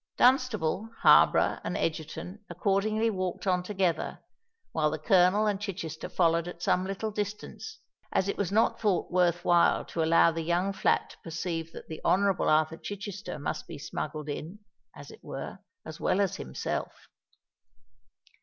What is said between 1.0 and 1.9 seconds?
Harborough, and